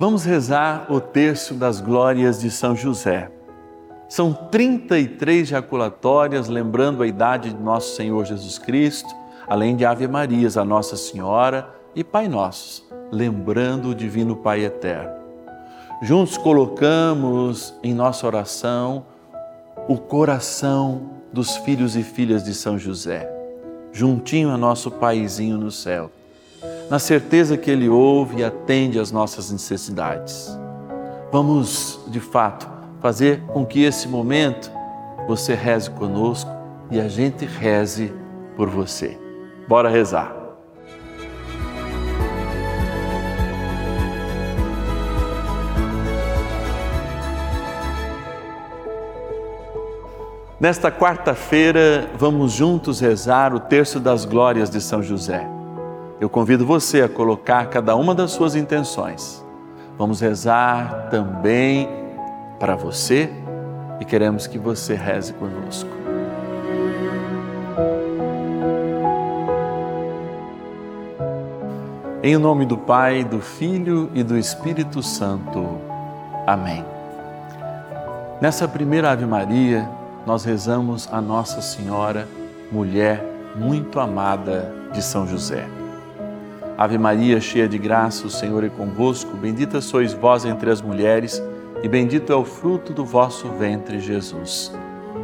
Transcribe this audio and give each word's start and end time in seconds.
Vamos 0.00 0.24
rezar 0.24 0.86
o 0.88 0.98
terço 0.98 1.52
das 1.52 1.78
glórias 1.78 2.40
de 2.40 2.50
São 2.50 2.74
José. 2.74 3.30
São 4.08 4.32
33 4.32 5.46
jaculatórias, 5.46 6.48
lembrando 6.48 7.02
a 7.02 7.06
idade 7.06 7.50
de 7.50 7.62
nosso 7.62 7.96
Senhor 7.96 8.24
Jesus 8.24 8.56
Cristo, 8.56 9.14
além 9.46 9.76
de 9.76 9.84
Ave 9.84 10.08
Marias, 10.08 10.56
a 10.56 10.64
Nossa 10.64 10.96
Senhora 10.96 11.68
e 11.94 12.02
Pai 12.02 12.28
Nossos, 12.28 12.82
lembrando 13.12 13.90
o 13.90 13.94
Divino 13.94 14.36
Pai 14.36 14.64
Eterno. 14.64 15.12
Juntos 16.00 16.38
colocamos 16.38 17.74
em 17.82 17.92
nossa 17.92 18.26
oração 18.26 19.04
o 19.86 19.98
coração 19.98 21.10
dos 21.30 21.58
filhos 21.58 21.94
e 21.94 22.02
filhas 22.02 22.42
de 22.42 22.54
São 22.54 22.78
José, 22.78 23.30
juntinho 23.92 24.48
a 24.48 24.56
nosso 24.56 24.90
Paizinho 24.90 25.58
no 25.58 25.70
céu 25.70 26.10
na 26.90 26.98
certeza 26.98 27.56
que 27.56 27.70
Ele 27.70 27.88
ouve 27.88 28.40
e 28.40 28.44
atende 28.44 28.98
às 28.98 29.12
nossas 29.12 29.52
necessidades. 29.52 30.58
Vamos, 31.30 32.00
de 32.08 32.18
fato, 32.18 32.68
fazer 33.00 33.42
com 33.42 33.64
que 33.64 33.84
esse 33.84 34.08
momento 34.08 34.68
você 35.28 35.54
reze 35.54 35.88
conosco 35.92 36.50
e 36.90 37.00
a 37.00 37.08
gente 37.08 37.46
reze 37.46 38.12
por 38.56 38.68
você. 38.68 39.16
Bora 39.68 39.88
rezar. 39.88 40.34
Nesta 50.58 50.90
quarta-feira, 50.90 52.10
vamos 52.18 52.52
juntos 52.52 53.00
rezar 53.00 53.54
o 53.54 53.60
terço 53.60 54.00
das 54.00 54.24
glórias 54.24 54.68
de 54.68 54.78
São 54.80 55.02
José 55.02 55.59
eu 56.20 56.28
convido 56.28 56.66
você 56.66 57.00
a 57.00 57.08
colocar 57.08 57.66
cada 57.70 57.96
uma 57.96 58.14
das 58.14 58.32
suas 58.32 58.54
intenções. 58.54 59.42
Vamos 59.96 60.20
rezar 60.20 61.08
também 61.10 61.88
para 62.58 62.76
você 62.76 63.30
e 63.98 64.04
queremos 64.04 64.46
que 64.46 64.58
você 64.58 64.94
reze 64.94 65.32
conosco. 65.32 65.88
Em 72.22 72.36
nome 72.36 72.66
do 72.66 72.76
Pai, 72.76 73.24
do 73.24 73.40
Filho 73.40 74.10
e 74.12 74.22
do 74.22 74.36
Espírito 74.36 75.02
Santo. 75.02 75.78
Amém. 76.46 76.84
Nessa 78.42 78.68
primeira 78.68 79.10
Ave 79.10 79.24
Maria, 79.24 79.88
nós 80.26 80.44
rezamos 80.44 81.08
a 81.10 81.18
Nossa 81.18 81.62
Senhora, 81.62 82.28
mulher 82.70 83.24
muito 83.56 83.98
amada 83.98 84.70
de 84.92 85.02
São 85.02 85.26
José. 85.26 85.79
Ave 86.80 86.96
Maria, 86.96 87.38
cheia 87.42 87.68
de 87.68 87.76
graça, 87.76 88.26
o 88.26 88.30
Senhor 88.30 88.64
é 88.64 88.70
convosco. 88.70 89.36
Bendita 89.36 89.82
sois 89.82 90.14
vós 90.14 90.46
entre 90.46 90.70
as 90.70 90.80
mulheres, 90.80 91.42
e 91.82 91.86
bendito 91.86 92.32
é 92.32 92.34
o 92.34 92.42
fruto 92.42 92.94
do 92.94 93.04
vosso 93.04 93.50
ventre, 93.50 94.00
Jesus. 94.00 94.72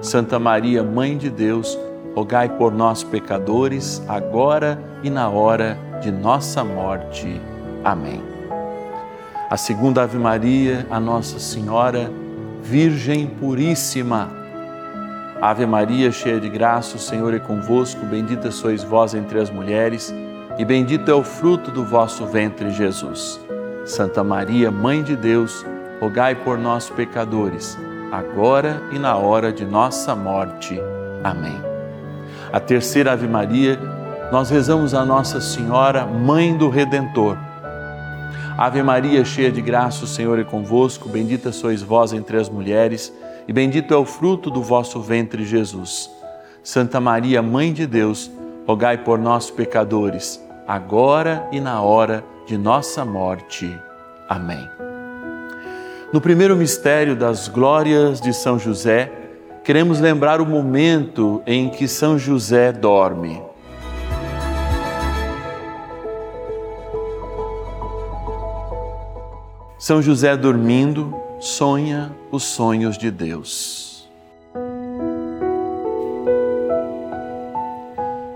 Santa 0.00 0.36
Maria, 0.36 0.82
Mãe 0.82 1.16
de 1.16 1.30
Deus, 1.30 1.78
rogai 2.12 2.48
por 2.48 2.72
nós, 2.72 3.04
pecadores, 3.04 4.02
agora 4.08 4.82
e 5.04 5.08
na 5.08 5.28
hora 5.28 5.78
de 6.02 6.10
nossa 6.10 6.64
morte. 6.64 7.40
Amém. 7.84 8.20
A 9.48 9.56
segunda 9.56 10.02
Ave 10.02 10.18
Maria, 10.18 10.84
a 10.90 10.98
Nossa 10.98 11.38
Senhora, 11.38 12.10
Virgem 12.64 13.28
Puríssima. 13.28 14.28
Ave 15.40 15.66
Maria, 15.66 16.10
cheia 16.10 16.40
de 16.40 16.48
graça, 16.48 16.96
o 16.96 16.98
Senhor 16.98 17.32
é 17.32 17.38
convosco. 17.38 18.04
Bendita 18.06 18.50
sois 18.50 18.82
vós 18.82 19.14
entre 19.14 19.38
as 19.38 19.50
mulheres 19.50 20.12
e 20.58 20.64
bendito 20.64 21.10
é 21.10 21.14
o 21.14 21.24
fruto 21.24 21.70
do 21.70 21.84
vosso 21.84 22.26
ventre, 22.26 22.70
Jesus. 22.70 23.40
Santa 23.84 24.22
Maria, 24.22 24.70
Mãe 24.70 25.02
de 25.02 25.16
Deus, 25.16 25.64
rogai 26.00 26.34
por 26.34 26.56
nós, 26.56 26.88
pecadores, 26.88 27.76
agora 28.12 28.82
e 28.92 28.98
na 28.98 29.16
hora 29.16 29.52
de 29.52 29.64
nossa 29.64 30.14
morte. 30.14 30.80
Amém. 31.22 31.58
A 32.52 32.60
terceira 32.60 33.12
Ave 33.12 33.26
Maria, 33.26 33.78
nós 34.30 34.48
rezamos 34.48 34.94
a 34.94 35.04
Nossa 35.04 35.40
Senhora, 35.40 36.06
Mãe 36.06 36.56
do 36.56 36.68
Redentor. 36.68 37.36
Ave 38.56 38.82
Maria, 38.82 39.24
cheia 39.24 39.50
de 39.50 39.60
graça, 39.60 40.04
o 40.04 40.08
Senhor 40.08 40.38
é 40.38 40.44
convosco, 40.44 41.08
bendita 41.08 41.50
sois 41.50 41.82
vós 41.82 42.12
entre 42.12 42.36
as 42.36 42.48
mulheres, 42.48 43.12
e 43.48 43.52
bendito 43.52 43.92
é 43.92 43.96
o 43.96 44.04
fruto 44.04 44.50
do 44.50 44.62
vosso 44.62 45.00
ventre, 45.00 45.44
Jesus. 45.44 46.08
Santa 46.62 47.00
Maria, 47.00 47.42
Mãe 47.42 47.72
de 47.72 47.86
Deus, 47.86 48.30
rogai 48.66 48.98
por 48.98 49.18
nós, 49.18 49.50
pecadores, 49.50 50.43
agora 50.66 51.46
e 51.52 51.60
na 51.60 51.80
hora 51.82 52.24
de 52.46 52.56
nossa 52.56 53.04
morte. 53.04 53.78
Amém. 54.28 54.68
No 56.12 56.20
primeiro 56.20 56.56
mistério 56.56 57.16
das 57.16 57.48
glórias 57.48 58.20
de 58.20 58.32
São 58.32 58.58
José, 58.58 59.10
queremos 59.64 60.00
lembrar 60.00 60.40
o 60.40 60.46
momento 60.46 61.42
em 61.46 61.68
que 61.68 61.88
São 61.88 62.18
José 62.18 62.72
dorme. 62.72 63.42
São 69.78 70.00
José 70.00 70.36
dormindo 70.36 71.14
sonha 71.40 72.10
os 72.30 72.42
sonhos 72.44 72.96
de 72.96 73.10
Deus. 73.10 73.93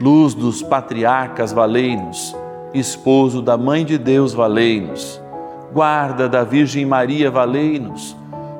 luz 0.00 0.34
dos 0.34 0.62
patriarcas, 0.62 1.52
valei-nos, 1.52 2.36
esposo 2.74 3.42
da 3.42 3.56
Mãe 3.56 3.84
de 3.84 3.98
Deus, 3.98 4.32
valei-nos, 4.32 5.20
guarda 5.72 6.28
da 6.28 6.42
Virgem 6.42 6.84
Maria, 6.84 7.30
valei-nos, 7.30 8.16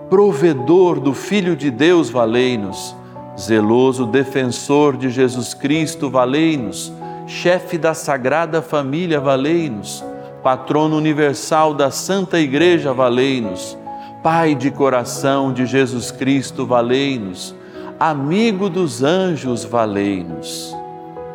provedor 0.09 1.01
do 1.01 1.15
Filho 1.15 1.57
de 1.57 1.71
Deus, 1.71 2.11
valei-nos, 2.11 2.95
zeloso 3.39 4.07
defensor 4.07 4.97
de 4.97 5.11
Jesus 5.11 5.55
Cristo, 5.55 6.11
valei-nos, 6.11 6.93
chefe 7.27 7.79
da 7.79 7.95
Sagrada 7.95 8.61
Família, 8.61 9.21
valei-nos, 9.21 10.05
patrono 10.43 10.97
universal 10.97 11.73
da 11.73 11.91
Santa 11.91 12.39
Igreja, 12.39 12.93
valei-nos, 12.93 13.79
Pai 14.23 14.55
de 14.55 14.71
coração 14.71 15.53
de 15.53 15.67
Jesus 15.67 16.13
Cristo, 16.13 16.65
valei-nos, 16.65 17.57
amigo 17.99 18.71
dos 18.71 19.03
anjos, 19.03 19.65
valei-nos 19.65 20.82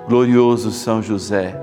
glorioso 0.08 0.72
São 0.72 1.02
José, 1.02 1.60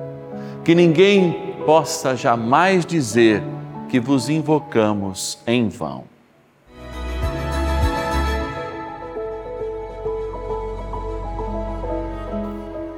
que 0.64 0.74
ninguém 0.74 1.54
possa 1.64 2.14
jamais 2.14 2.84
dizer 2.84 3.42
que 3.88 3.98
vos 3.98 4.28
invocamos 4.28 5.38
em 5.46 5.68
vão. 5.68 6.04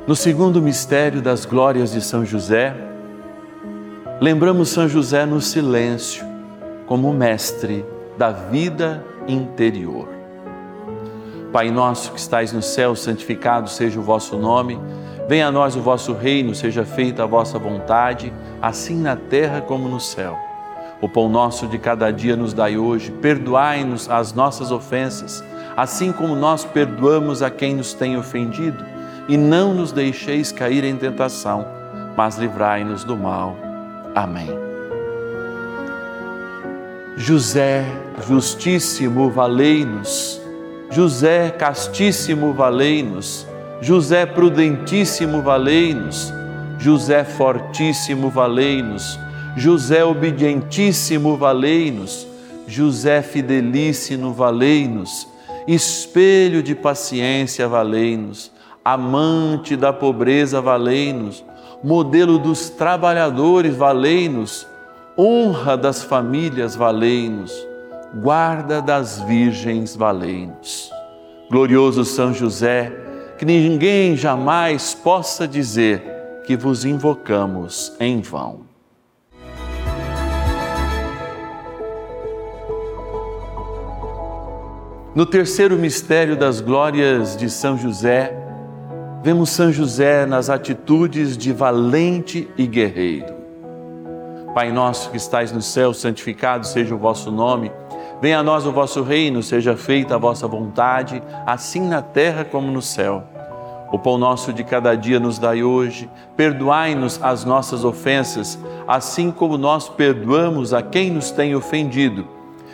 No 0.07 0.15
segundo 0.15 0.62
mistério 0.62 1.21
das 1.21 1.45
glórias 1.45 1.91
de 1.91 2.01
São 2.01 2.25
José, 2.25 2.75
lembramos 4.21 4.69
São 4.69 4.89
José 4.89 5.27
no 5.27 5.41
silêncio, 5.41 6.25
como 6.87 7.13
mestre 7.13 7.84
da 8.16 8.31
vida 8.31 9.04
interior. 9.27 10.09
Pai 11.53 11.71
nosso 11.71 12.13
que 12.13 12.21
estais 12.21 12.53
no 12.53 12.63
céu, 12.63 12.95
santificado 12.95 13.69
seja 13.69 13.99
o 13.99 14.03
vosso 14.03 14.37
nome. 14.37 14.78
Venha 15.28 15.49
a 15.49 15.53
nós 15.53 15.75
o 15.75 15.81
vosso 15.81 16.13
reino, 16.13 16.55
seja 16.55 16.84
feita 16.84 17.25
a 17.25 17.27
vossa 17.27 17.59
vontade, 17.59 18.33
assim 18.63 19.01
na 19.01 19.17
terra 19.17 19.61
como 19.61 19.89
no 19.89 19.99
céu. 19.99 20.39
O 21.01 21.09
pão 21.09 21.28
nosso 21.28 21.67
de 21.67 21.78
cada 21.78 22.13
dia 22.13 22.37
nos 22.37 22.55
dai 22.55 22.78
hoje, 22.78 23.11
perdoai-nos 23.11 24.09
as 24.09 24.33
nossas 24.33 24.71
ofensas, 24.71 25.43
assim 25.77 26.13
como 26.13 26.37
nós 26.37 26.65
perdoamos 26.65 27.43
a 27.43 27.51
quem 27.51 27.75
nos 27.75 27.93
tem 27.93 28.17
ofendido, 28.17 28.84
e 29.28 29.37
não 29.37 29.75
nos 29.75 29.91
deixeis 29.91 30.53
cair 30.53 30.84
em 30.84 30.97
tentação, 30.97 31.67
mas 32.17 32.39
livrai-nos 32.39 33.03
do 33.03 33.17
mal. 33.17 33.57
Amém. 34.15 34.49
José, 37.17 37.84
justíssimo, 38.28 39.28
valei-nos. 39.31 40.41
José, 40.91 41.51
castíssimo, 41.51 42.53
valei-nos. 42.53 43.47
José 43.81 44.25
prudentíssimo, 44.25 45.43
valei-nos. 45.43 46.33
José 46.78 47.25
fortíssimo, 47.25 48.31
valei-nos. 48.31 49.19
José 49.57 50.05
obedientíssimo, 50.05 51.37
valei-nos. 51.37 52.27
José 52.67 53.23
fidelíssimo, 53.23 54.33
valei-nos. 54.33 55.28
Espelho 55.69 56.63
de 56.63 56.75
paciência, 56.75 57.69
valei-nos. 57.69 58.51
Amante 58.84 59.77
da 59.77 59.93
pobreza, 59.93 60.61
valei-nos. 60.61 61.45
Modelo 61.83 62.39
dos 62.39 62.71
trabalhadores, 62.71 63.77
valei-nos. 63.77 64.67
Honra 65.19 65.77
das 65.77 66.03
famílias, 66.03 66.75
valei-nos. 66.75 67.53
Guarda 68.15 68.81
das 68.81 69.21
virgens, 69.21 69.95
valei-nos. 69.95 70.91
Glorioso 71.51 72.05
São 72.05 72.33
José, 72.33 73.05
que 73.38 73.44
ninguém 73.44 74.16
jamais 74.16 74.94
possa 74.94 75.47
dizer 75.47 76.03
que 76.47 76.56
vos 76.56 76.84
invocamos 76.84 77.92
em 78.00 78.21
vão. 78.21 78.66
No 85.15 85.24
terceiro 85.24 85.77
mistério 85.77 86.36
das 86.36 86.60
glórias 86.60 87.36
de 87.36 87.48
São 87.48 87.78
José, 87.78 88.36
vemos 89.22 89.50
São 89.50 89.72
José 89.72 90.27
nas 90.27 90.50
atitudes 90.50 91.36
de 91.36 91.53
valente 91.53 92.48
e 92.56 92.66
guerreiro. 92.66 93.34
Pai 94.54 94.71
nosso 94.71 95.10
que 95.10 95.16
estais 95.16 95.53
no 95.53 95.60
céu, 95.60 95.92
santificado 95.92 96.66
seja 96.66 96.94
o 96.94 96.98
vosso 96.98 97.30
nome. 97.30 97.72
Venha 98.21 98.39
a 98.39 98.42
nós 98.42 98.66
o 98.66 98.72
vosso 98.72 99.03
reino, 99.03 99.42
seja 99.42 99.77
feita 99.77 100.15
a 100.15 100.18
vossa 100.18 100.48
vontade, 100.48 101.22
assim 101.45 101.86
na 101.86 102.01
terra 102.01 102.45
como 102.45 102.71
no 102.71 102.80
céu. 102.80 103.24
O 103.92 103.98
pão 103.98 104.18
nosso 104.18 104.53
de 104.53 104.65
cada 104.65 104.95
dia 104.97 105.21
nos 105.21 105.39
dai 105.39 105.63
hoje. 105.63 106.10
Perdoai-nos 106.36 107.22
as 107.22 107.45
nossas 107.45 107.84
ofensas, 107.84 108.59
assim 108.86 109.30
como 109.30 109.57
nós 109.57 109.89
perdoamos 109.89 110.72
a 110.74 110.83
quem 110.83 111.10
nos 111.10 111.30
tem 111.30 111.54
ofendido 111.54 112.27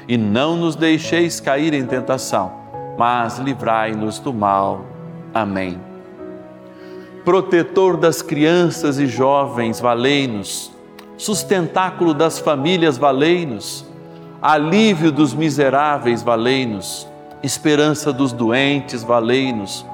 e 0.09 0.17
não 0.17 0.57
nos 0.57 0.75
deixeis 0.75 1.41
cair 1.41 1.75
em 1.75 1.87
tentação, 1.87 2.53
mas 2.99 3.39
livrai-nos 3.39 4.19
do 4.19 4.33
mal. 4.33 4.85
Amém. 5.35 5.81
Protetor 7.25 7.97
das 7.97 8.21
crianças 8.21 8.99
e 8.99 9.07
jovens, 9.07 9.81
valei-nos. 9.81 10.73
Sustentáculo 11.17 12.13
das 12.13 12.39
famílias, 12.39 12.99
valei-nos. 12.99 13.87
Alívio 14.43 15.13
dos 15.13 15.33
miseráveis, 15.33 16.23
valei-nos. 16.23 17.09
Esperança 17.43 18.13
dos 18.13 18.33
doentes, 18.33 19.05
valei-nos. 19.05 19.87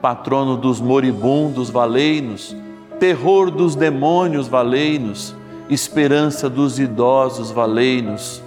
Patrono 0.00 0.56
dos 0.56 0.80
moribundos, 0.80 1.70
valei-nos. 1.70 2.56
Terror 2.98 3.50
dos 3.50 3.76
demônios, 3.76 4.48
valei-nos. 4.48 5.34
Esperança 5.70 6.50
dos 6.50 6.78
idosos, 6.78 7.50
valei-nos 7.50 8.42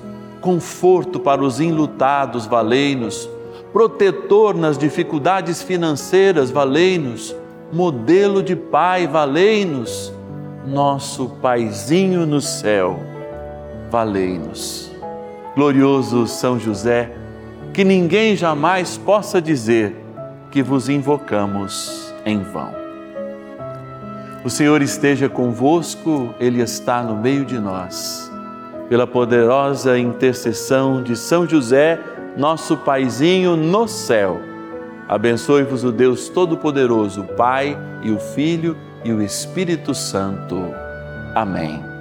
conforto 0.46 1.19
para 1.19 1.44
os 1.44 1.60
enlutados, 1.60 2.46
valei-nos, 2.46 3.28
protetor 3.74 4.54
nas 4.54 4.78
dificuldades 4.78 5.63
financeiras, 5.63 6.52
valei-nos, 6.52 7.36
modelo 7.74 8.44
de 8.44 8.56
pai, 8.56 9.07
valei-nos, 9.07 10.13
nosso 10.68 11.30
paizinho 11.42 12.28
no 12.28 12.40
céu, 12.40 13.00
valei-nos. 13.90 14.94
Glorioso 15.56 16.28
São 16.28 16.60
José, 16.60 17.12
que 17.74 17.84
ninguém 17.84 18.36
jamais 18.36 18.98
possa 18.98 19.42
dizer 19.42 19.96
que 20.52 20.62
vos 20.62 20.90
invocamos 20.90 22.13
em 22.25 22.42
vão. 22.42 22.74
O 24.44 24.50
Senhor 24.50 24.81
esteja 24.81 25.28
convosco, 25.28 26.34
Ele 26.40 26.62
está 26.62 27.02
no 27.02 27.16
meio 27.16 27.46
de 27.46 27.57
nós 27.57 28.25
pela 28.90 29.07
poderosa 29.07 29.98
intercessão 29.98 31.02
de 31.02 31.16
São 31.16 31.48
José, 31.48 32.00
nosso 32.38 32.78
paizinho 32.78 33.56
no 33.56 33.88
céu. 33.88 34.40
Abençoe-vos 35.07 35.84
o 35.84 35.92
Deus 35.92 36.30
Todo-Poderoso, 36.30 37.22
o 37.22 37.28
Pai 37.36 37.78
e 38.04 38.12
o 38.12 38.19
Filho 38.19 38.78
e 39.04 39.12
o 39.12 39.22
Espírito 39.22 39.94
Santo. 39.94 40.74
Amém. 41.34 41.94